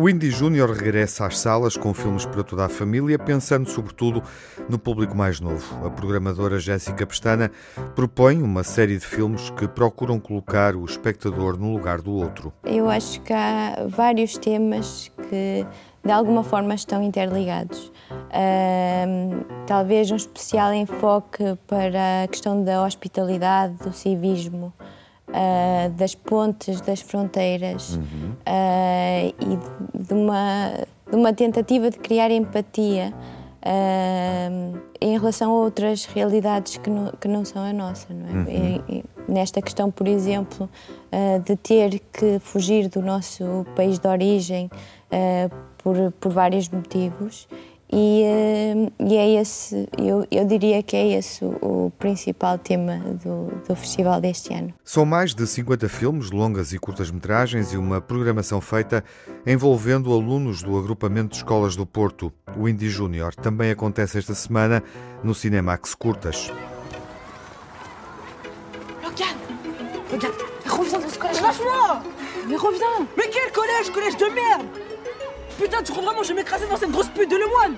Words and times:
O 0.00 0.08
Indy 0.08 0.30
Júnior 0.30 0.70
regressa 0.70 1.26
às 1.26 1.40
salas 1.40 1.76
com 1.76 1.92
filmes 1.92 2.24
para 2.24 2.44
toda 2.44 2.64
a 2.64 2.68
família, 2.68 3.18
pensando 3.18 3.68
sobretudo 3.68 4.22
no 4.68 4.78
público 4.78 5.16
mais 5.16 5.40
novo. 5.40 5.84
A 5.84 5.90
programadora 5.90 6.60
Jéssica 6.60 7.04
Pestana 7.04 7.50
propõe 7.96 8.40
uma 8.40 8.62
série 8.62 8.96
de 8.96 9.04
filmes 9.04 9.50
que 9.50 9.66
procuram 9.66 10.20
colocar 10.20 10.76
o 10.76 10.84
espectador 10.84 11.58
no 11.58 11.72
lugar 11.72 12.00
do 12.00 12.12
outro. 12.12 12.52
Eu 12.64 12.88
acho 12.88 13.20
que 13.22 13.32
há 13.32 13.86
vários 13.88 14.38
temas 14.38 15.10
que 15.28 15.66
de 16.04 16.12
alguma 16.12 16.42
forma 16.42 16.74
estão 16.74 17.02
interligados. 17.02 17.92
Uh, 18.10 19.44
talvez 19.66 20.10
um 20.10 20.16
especial 20.16 20.72
enfoque 20.72 21.56
para 21.66 22.24
a 22.24 22.28
questão 22.28 22.62
da 22.62 22.84
hospitalidade, 22.84 23.74
do 23.74 23.92
civismo, 23.92 24.72
uh, 25.28 25.90
das 25.90 26.14
pontes, 26.14 26.80
das 26.80 27.00
fronteiras 27.00 27.96
uhum. 27.96 28.32
uh, 28.32 29.34
e 29.38 30.02
de 30.02 30.14
uma, 30.14 30.72
de 31.10 31.16
uma 31.16 31.32
tentativa 31.32 31.90
de 31.90 31.98
criar 31.98 32.30
empatia 32.30 33.12
uh, 33.62 34.78
em 35.00 35.18
relação 35.18 35.50
a 35.50 35.54
outras 35.54 36.04
realidades 36.04 36.76
que 36.76 36.90
não, 36.90 37.12
que 37.12 37.28
não 37.28 37.44
são 37.44 37.62
a 37.62 37.72
nossa. 37.72 38.12
Não 38.12 38.28
é? 38.28 38.32
Uhum. 38.32 38.44
E, 38.48 38.98
e, 38.98 39.04
nesta 39.28 39.60
questão, 39.60 39.90
por 39.90 40.08
exemplo, 40.08 40.70
de 41.44 41.54
ter 41.56 42.00
que 42.12 42.38
fugir 42.38 42.88
do 42.88 43.02
nosso 43.02 43.66
país 43.76 43.98
de 43.98 44.08
origem 44.08 44.70
por, 45.76 46.10
por 46.12 46.32
vários 46.32 46.66
motivos 46.70 47.46
e, 47.90 48.22
eh, 48.22 48.92
e, 49.00 49.16
é 49.16 49.40
esse, 49.40 49.88
eu, 49.96 50.26
eu, 50.30 50.44
diria 50.44 50.82
que 50.82 50.94
é 50.94 51.16
esse 51.16 51.42
o, 51.42 51.86
o 51.86 51.92
principal 51.98 52.58
tema 52.58 52.98
do, 53.24 53.46
do, 53.66 53.74
festival 53.74 54.20
deste 54.20 54.52
ano. 54.52 54.74
São 54.84 55.06
mais 55.06 55.34
de 55.34 55.46
50 55.46 55.88
filmes, 55.88 56.30
longas 56.30 56.72
e 56.74 56.78
curtas-metragens 56.78 57.72
e 57.72 57.78
uma 57.78 57.98
programação 58.00 58.60
feita 58.60 59.02
envolvendo 59.46 60.12
alunos 60.12 60.62
do 60.62 60.76
agrupamento 60.76 61.30
de 61.30 61.36
escolas 61.36 61.76
do 61.76 61.86
Porto. 61.86 62.30
O 62.58 62.68
Indy 62.68 62.90
Júnior 62.90 63.34
também 63.34 63.70
acontece 63.70 64.18
esta 64.18 64.34
semana 64.34 64.82
no 65.24 65.34
Cinemax 65.34 65.94
Curtas. 65.94 66.52
Regarde, 69.02 69.38
regarde, 70.10 70.44
reviens 70.66 71.00
dans 71.00 71.10
ce 71.10 71.18
collège. 71.18 71.40
Lâche-moi 71.40 72.02
Mais 72.48 72.60
reviens 72.60 73.06
Mais 73.16 73.28
quel 73.30 73.50
collège 73.52 73.90
Collège 73.90 74.16
de 74.16 74.26
merde 74.26 74.87
Putain, 75.58 75.82
tu 75.82 75.92
crois 75.92 76.04
vraiment 76.04 76.20
que 76.20 76.26
je 76.26 76.32
vais 76.32 76.40
m'écraser 76.40 76.66
dans 76.68 76.76
cette 76.76 76.92
grosse 76.92 77.08
pute 77.08 77.30
de 77.30 77.36
Lemoine 77.36 77.74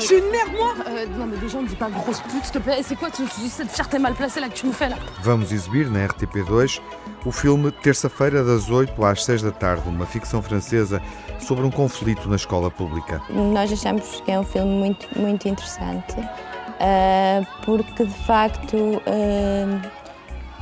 je 0.00 0.04
suis 0.04 0.18
une 0.18 0.30
merde, 0.30 0.52
moi 0.56 0.74
euh, 0.86 1.06
Non, 1.18 1.26
mais 1.26 1.36
déjà, 1.38 1.58
on 1.58 1.62
ne 1.62 1.66
dit 1.66 1.74
pas 1.74 1.90
grosse 1.90 2.20
pute, 2.20 2.44
s'il 2.44 2.52
te 2.52 2.58
plaît. 2.58 2.80
C'est 2.84 2.94
quoi 2.94 3.08
cette 3.10 3.68
fierté 3.68 3.98
mal 3.98 4.14
placée 4.14 4.38
là 4.38 4.48
que 4.48 4.54
tu 4.54 4.66
nous 4.66 4.72
fais 4.72 4.88
là 4.88 4.94
Vamos 5.24 5.52
exibir 5.52 5.90
na 5.90 6.06
RTP2 6.06 6.80
o 7.26 7.32
filme 7.32 7.72
Terça-feira, 7.72 8.44
das 8.44 8.70
8 8.70 8.92
às 9.04 9.24
6 9.24 9.42
da 9.42 9.50
tarde, 9.50 9.82
uma 9.88 10.06
ficção 10.06 10.40
francesa 10.40 11.02
sobre 11.40 11.66
um 11.66 11.70
conflito 11.70 12.28
na 12.28 12.36
escola 12.36 12.70
pública. 12.70 13.20
Nós 13.28 13.72
achamos 13.72 14.22
que 14.24 14.30
é 14.30 14.38
um 14.38 14.44
filme 14.44 14.70
muito, 14.70 15.08
muito 15.18 15.48
interessante, 15.48 16.14
uh, 16.20 17.64
porque 17.64 18.04
de 18.04 18.24
facto. 18.24 18.76
Uh, 18.76 19.80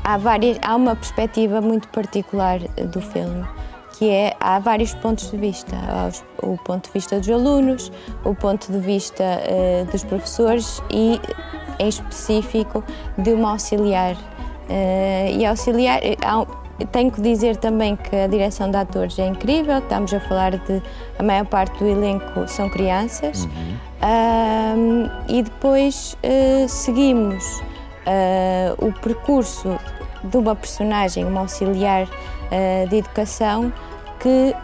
há, 0.03 0.17
várias, 0.17 0.58
há 0.62 0.77
uma 0.77 0.97
perspectiva 0.97 1.61
muito 1.61 1.89
particular 1.89 2.61
do 2.61 3.03
filme 3.03 3.45
que 3.98 4.11
é 4.11 4.36
há 4.41 4.58
vários 4.58 4.94
pontos 4.94 5.30
de 5.30 5.36
vista, 5.36 5.75
o 6.42 6.58
ponto 6.58 6.86
de 6.86 6.92
vista 6.92 7.19
dos 7.19 7.28
alunos, 7.30 7.91
o 8.25 8.34
ponto 8.34 8.70
de 8.70 8.78
vista 8.78 9.25
uh, 9.25 9.91
dos 9.91 10.05
professores 10.05 10.83
e, 10.91 11.19
em 11.78 11.89
específico, 11.89 12.84
de 13.17 13.33
uma 13.33 13.52
auxiliar. 13.52 14.14
Uh, 14.14 15.39
e 15.39 15.46
auxiliar, 15.46 16.01
eh, 16.02 16.17
tenho 16.92 17.11
que 17.11 17.23
dizer 17.23 17.56
também 17.56 17.96
que 17.96 18.14
a 18.14 18.27
direção 18.27 18.70
de 18.70 18.77
atores 18.77 19.18
é 19.18 19.27
incrível, 19.27 19.79
estamos 19.79 20.12
a 20.12 20.20
falar 20.20 20.58
de 20.58 20.83
a 21.18 21.23
maior 21.23 21.46
parte 21.46 21.79
do 21.79 21.89
elenco 21.89 22.46
são 22.46 22.68
crianças 22.68 23.45
uhum. 23.45 25.08
e 25.27 25.42
depois 25.42 26.18
seguimos 26.68 27.62
o 28.79 28.92
percurso 29.01 29.79
de 30.24 30.36
uma 30.36 30.55
personagem, 30.55 31.24
uma 31.24 31.40
auxiliar 31.40 32.06
uh, 32.46 32.89
de 32.89 32.96
educação 32.96 33.73
que 34.20 34.55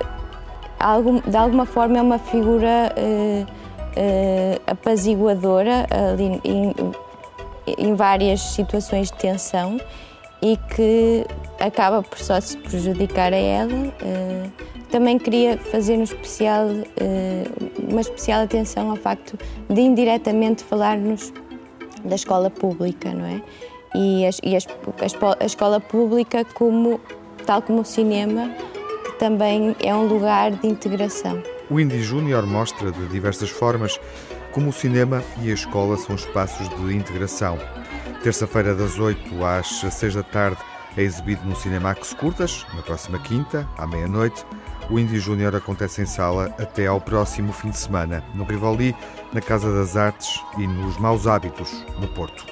de 1.28 1.37
alguma 1.37 1.65
forma 1.65 1.98
é 1.98 2.03
uma 2.03 2.19
figura 2.19 2.93
uh, 2.97 3.43
uh, 3.44 4.62
apaziguadora 4.66 5.87
em, 7.78 7.94
várias 7.94 8.41
situações 8.41 9.09
de 9.09 9.19
tensão 9.19 9.81
e 10.41 10.56
que 10.75 11.25
acaba 11.60 12.03
por 12.03 12.19
só 12.19 12.41
se 12.41 12.56
prejudicar 12.56 13.32
a 13.32 13.37
ela. 13.37 13.71
Também 14.91 15.16
queria 15.16 15.56
fazer 15.56 15.97
um 15.97 16.03
especial, 16.03 16.66
uma 17.88 18.00
especial 18.00 18.42
atenção 18.42 18.91
ao 18.91 18.97
facto 18.97 19.38
de 19.71 19.81
indiretamente 19.81 20.65
falar-nos 20.65 21.32
da 22.04 22.16
escola 22.16 22.50
pública, 22.50 23.12
não 23.15 23.25
é? 23.25 23.41
E, 23.94 24.25
e 24.42 24.56
a 24.56 25.47
escola 25.47 25.81
pública 25.81 26.44
como 26.44 27.00
tal 27.42 27.62
como 27.62 27.80
o 27.80 27.84
cinema 27.84 28.50
também 29.19 29.76
é 29.80 29.94
um 29.94 30.06
lugar 30.06 30.50
de 30.50 30.66
integração. 30.66 31.41
O 31.70 31.78
Indy 31.78 32.03
Júnior 32.03 32.44
mostra 32.44 32.91
de 32.91 33.06
diversas 33.06 33.50
formas 33.50 34.00
como 34.50 34.70
o 34.70 34.72
cinema 34.72 35.22
e 35.41 35.50
a 35.50 35.54
escola 35.54 35.97
são 35.97 36.14
espaços 36.14 36.69
de 36.69 36.97
integração. 36.97 37.58
Terça-feira, 38.22 38.75
das 38.75 38.98
8 38.98 39.44
às 39.44 39.69
6 39.69 40.14
da 40.14 40.22
tarde, 40.22 40.58
é 40.97 41.03
exibido 41.03 41.44
no 41.44 41.56
Cinemax 41.56 42.12
Curtas, 42.12 42.66
na 42.75 42.82
próxima 42.82 43.19
quinta, 43.19 43.66
à 43.78 43.86
meia-noite. 43.86 44.44
O 44.91 44.98
Indy 44.98 45.19
Júnior 45.19 45.54
acontece 45.56 46.03
em 46.03 46.06
sala 46.06 46.54
até 46.59 46.86
ao 46.86 47.00
próximo 47.00 47.53
fim 47.53 47.70
de 47.70 47.78
semana, 47.78 48.22
no 48.34 48.44
Rivoli, 48.44 48.94
na 49.32 49.41
Casa 49.41 49.72
das 49.72 49.97
Artes 49.97 50.41
e 50.59 50.66
nos 50.66 50.98
Maus 50.98 51.26
Hábitos, 51.26 51.84
no 51.98 52.09
Porto. 52.09 52.52